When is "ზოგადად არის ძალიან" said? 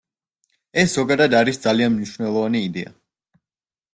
0.99-1.93